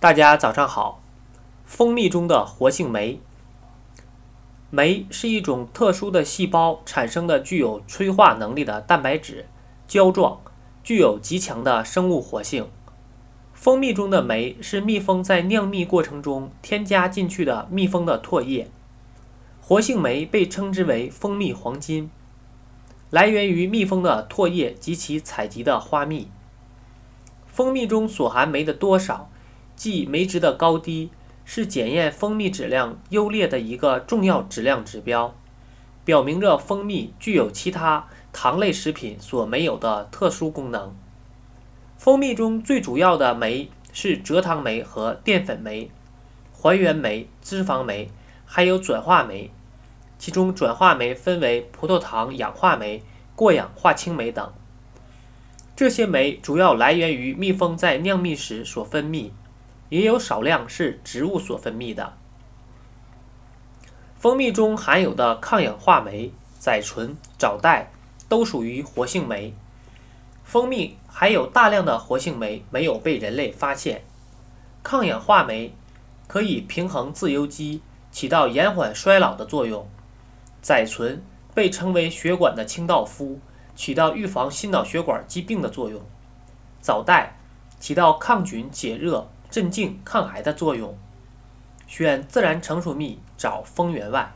[0.00, 1.02] 大家早上好。
[1.64, 3.18] 蜂蜜中的活性酶，
[4.70, 9.46] 酶是一种特殊的细胞产生的具有催化能力的蛋白质，
[9.88, 10.40] 胶状，
[10.84, 12.68] 具有极强的生物活性。
[13.52, 18.70] 蜂蜜中的酶是蜜蜂在酿蜜过程中添加进去的蜜蜂的唾液。
[19.60, 22.08] 活性酶被称之为蜂蜜黄金，
[23.10, 26.30] 来源于蜜蜂的唾液及其采集的花蜜。
[27.48, 29.28] 蜂蜜中所含酶的多少，
[29.78, 31.08] 即酶值的高低。
[31.50, 35.34] 是检验蜂蜜质量优劣的一个重要质量指标，
[36.04, 40.94] 表明着蜂蜜具有其他糖类食品所没有的特殊功能。
[41.96, 45.90] 蜂蜜中最主要的酶是蔗糖酶和淀粉酶、
[46.52, 48.10] 还原酶、脂肪酶，
[48.44, 49.50] 还有转化酶。
[50.18, 53.02] 其中转化酶分为葡萄糖氧化酶、
[53.34, 54.52] 过氧化氢酶等。
[55.74, 59.30] 这些酶主要来源于蜜蜂在酿蜜时所分泌。
[59.88, 62.14] 也有少量是植物所分泌的。
[64.18, 67.90] 蜂蜜中含有的抗氧化酶甾醇、藻带
[68.28, 69.54] 都属于活性酶。
[70.44, 74.02] 蜂蜜含有大量的活性酶，没有被人类发现。
[74.82, 75.72] 抗氧化酶
[76.26, 79.88] 可以平衡自由基，起到延缓衰老的作用。
[80.62, 81.22] 甾醇
[81.54, 83.38] 被称为血管的清道夫，
[83.76, 86.02] 起到预防心脑血管疾病的作用。
[86.80, 87.38] 藻带
[87.78, 89.28] 起到抗菌解热。
[89.50, 90.96] 镇静、抗癌的作用。
[91.86, 94.30] 选自然成熟蜜，找蜂源外。